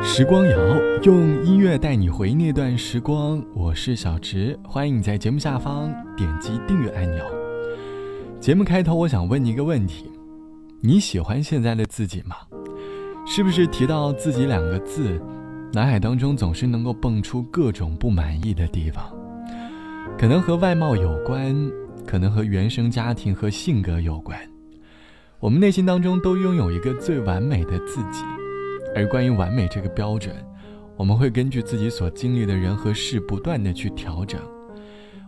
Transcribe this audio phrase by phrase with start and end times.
[0.00, 0.58] 时光谣
[1.02, 7.24] 用音乐带你回忆那段时光，我是小直，欢迎你在节目下方点击订阅按钮。
[8.40, 10.10] 节目开头，我想问你一个问题：
[10.80, 12.36] 你喜欢现在的自己吗？
[13.26, 15.20] 是不是提到自己两个字，
[15.72, 19.04] 脑海当中总是能够蹦出各种不满意的地方？
[20.16, 21.54] 可能和外貌有关，
[22.06, 24.38] 可能和原生家庭和性格有关。
[25.40, 28.22] 我们内心当中都拥有一个最完美的自己。
[28.98, 30.34] 而关于完美这个标准，
[30.96, 34.40] 我们会根据自己所经历的人和事，不断的去调整。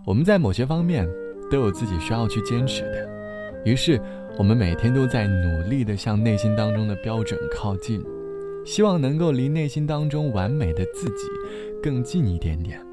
[0.05, 1.09] 我们在某些方面
[1.49, 3.09] 都有自己需要去坚持的，
[3.65, 4.01] 于是
[4.37, 8.03] 我们每天都在努力的向内心当中的标准靠近，
[8.67, 11.29] 希望能够离内心当中完美的自己
[11.81, 12.85] 更近一点点。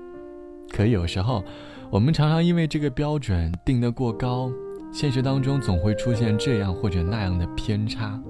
[0.70, 1.44] 可有时候，
[1.90, 4.52] 我们常常因为这个标准定得过高，
[4.94, 8.22] 现实当中总会出现这样或者那样的偏差。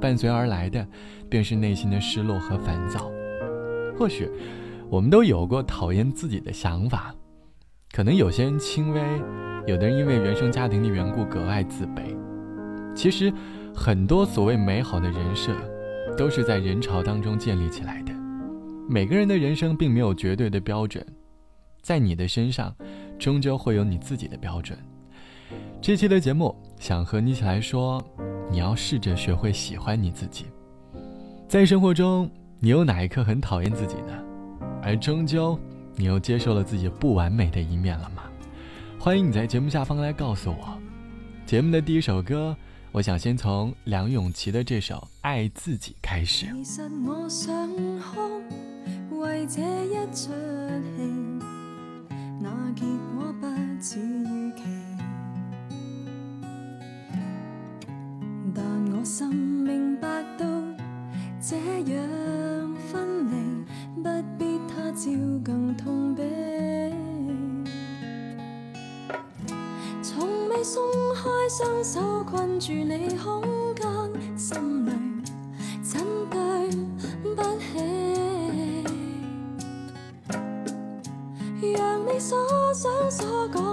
[0.00, 0.86] 伴随而来的，
[1.28, 3.10] 便是内心的失落和烦躁。
[3.98, 4.30] 或许，
[4.88, 7.14] 我们都有过讨厌自己的想法，
[7.92, 9.00] 可能有些人轻微，
[9.66, 12.02] 有的人因为原生家庭的缘故格外自卑。
[12.94, 13.32] 其实，
[13.74, 15.54] 很多所谓美好的人设，
[16.16, 18.12] 都是在人潮当中建立起来的。
[18.88, 21.04] 每个人的人生并没有绝对的标准，
[21.82, 22.74] 在你的身上，
[23.18, 24.78] 终究会有你自己的标准。
[25.80, 28.02] 这期的节目，想和你一起来说。
[28.50, 30.46] 你要试着学会喜欢你自己。
[31.48, 32.30] 在生活中，
[32.60, 34.12] 你有哪一刻很讨厌自己呢？
[34.82, 35.58] 而终究，
[35.94, 38.22] 你又接受了自己不完美的一面了吗？
[38.98, 40.78] 欢迎你在节目下方来告诉我。
[41.44, 42.56] 节目的第一首歌，
[42.92, 46.46] 我想先从梁咏琪的这首《爱自己》开始。
[46.46, 47.70] 其实我想
[49.18, 50.32] 为这一出
[50.96, 51.25] 戏，
[59.06, 60.44] 心明白到
[61.40, 63.64] 这样分离，
[64.02, 65.08] 不必他朝
[65.44, 66.92] 更痛悲。
[70.02, 70.82] 从未松
[71.14, 73.44] 开双手困住你空
[73.76, 73.86] 间，
[74.36, 74.90] 心里
[75.84, 76.68] 真对
[77.36, 77.78] 不起。
[81.78, 82.36] 让你所
[82.74, 83.65] 想所讲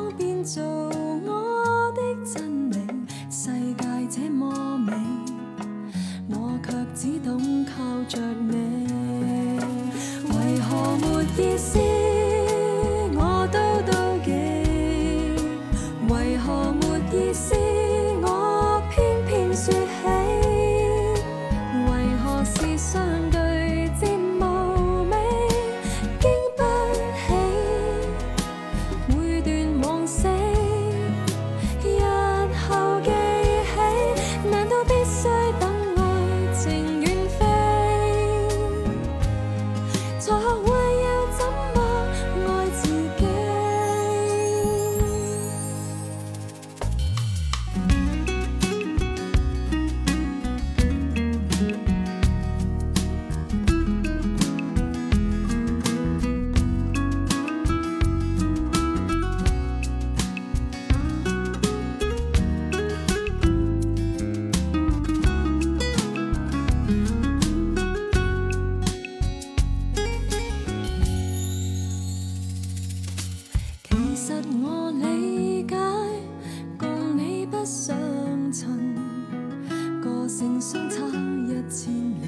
[80.36, 82.26] 情相差一千里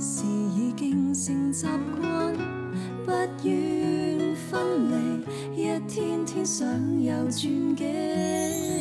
[0.00, 1.66] 是已经成习
[2.00, 2.34] 惯
[3.04, 3.12] 不
[3.46, 6.66] 愿分离一天天想
[7.02, 8.71] 有转机。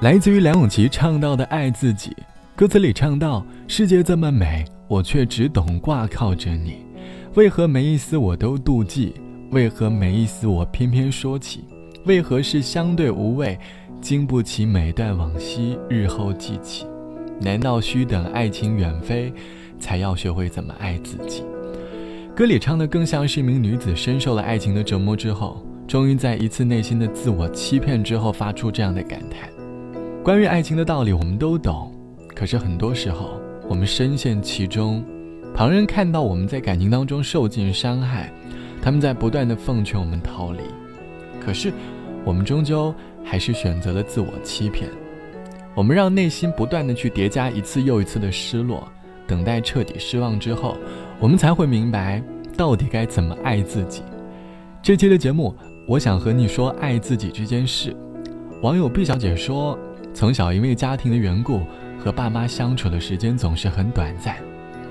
[0.00, 2.10] 来自于梁咏琪唱到的《爱自己》，
[2.54, 6.86] 歌词里唱到：“世界这么美，我却只懂挂靠着你。
[7.34, 9.12] 为何每一丝我都妒忌？
[9.50, 11.64] 为何每一丝我偏偏说起？
[12.04, 13.58] 为何是相对无味，
[14.00, 16.86] 经不起每段往昔日后记起？
[17.40, 19.32] 难道需等爱情远飞，
[19.80, 21.42] 才要学会怎么爱自己？”
[22.36, 29.50] 歌里唱的更像是一名女子深受了爱情的折磨之后，终于在一次内心的自我欺骗之后，发出这样的感叹。
[30.28, 31.90] 关于爱情的道理，我们都懂，
[32.36, 35.02] 可是很多时候，我们深陷其中，
[35.54, 38.30] 旁人看到我们在感情当中受尽伤害，
[38.82, 40.60] 他们在不断的奉劝我们逃离，
[41.40, 41.72] 可是
[42.26, 42.94] 我们终究
[43.24, 44.90] 还是选择了自我欺骗，
[45.74, 48.86] 我们让内心不断的去叠加一次又一次的失落，
[49.26, 50.76] 等待彻底失望之后，
[51.18, 52.22] 我们才会明白
[52.54, 54.02] 到底该怎么爱自己。
[54.82, 57.96] 这期的节目，我想和你说爱自己这件事。
[58.60, 59.78] 网友毕小姐说。
[60.18, 61.60] 从小因为家庭的缘故，
[61.96, 64.34] 和爸妈相处的时间总是很短暂。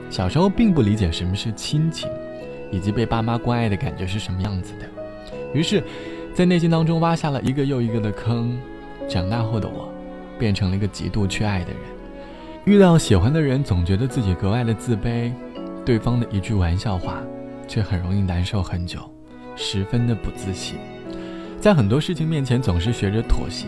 [0.09, 2.09] 小时候并不理解什么是亲情，
[2.71, 4.85] 以及被爸妈关爱的感觉是什么样子的。
[5.53, 5.83] 于是，
[6.33, 8.57] 在内心当中挖下了一个又一个的坑。
[9.09, 9.91] 长大后的我，
[10.39, 11.79] 变成了一个极度缺爱的人。
[12.63, 15.29] 遇到喜欢的人，总觉得自己格外的自卑。
[15.83, 17.21] 对方的一句玩笑话，
[17.67, 19.01] 却很容易难受很久，
[19.57, 20.77] 十分的不自信。
[21.59, 23.65] 在很多事情面前，总是学着妥协。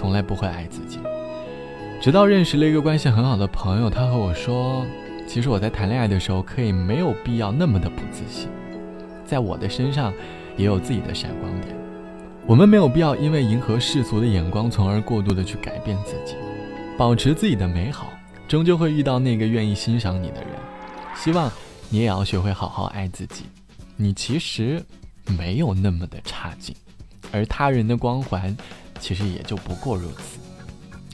[0.00, 0.98] 从来不会爱自己，
[2.00, 4.86] 直到认识了一个关系很好的朋友，他和我说
[5.28, 8.48] ：“其实我在谈恋爱的时候，可以没有必要那么的不自信，
[9.26, 10.10] 在我的身上
[10.56, 11.76] 也有自己的闪光点。
[12.46, 16.34] 我们没有必要因为迎合世俗的眼光，从而过度的去改变自己，
[16.96, 18.10] 保持自己的美好，
[18.48, 20.48] 终究会遇到那个愿意欣赏你的人。
[21.14, 21.52] 希望
[21.90, 23.42] 你也要学会好好爱自己，
[23.96, 24.82] 你其实
[25.38, 26.74] 没有那么的差劲，
[27.30, 28.56] 而他人的光环。”
[29.00, 30.38] 其实也就不过如此。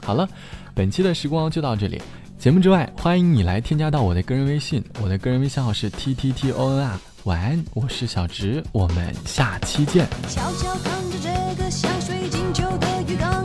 [0.04, 0.28] 好了，
[0.74, 2.02] 本期的时光就到这里。
[2.38, 6.98] 节目之外，欢迎你来添加到我的个人微信，我的个人微信号是 t t t o n r。
[7.24, 10.06] 晚安，我是小直，我们下期见。
[10.28, 13.44] 悄悄看着这个像水晶球的鱼缸，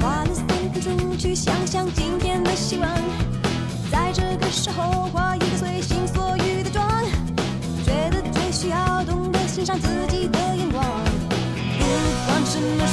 [0.00, 2.88] 画了三天出去想象今天的希望，
[3.90, 6.88] 在这个时候画一个随心所欲的妆，
[7.84, 10.82] 觉得最需要懂得欣赏自己的眼光。
[11.78, 11.84] 不
[12.26, 12.86] 管什么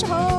[0.00, 0.35] threshold.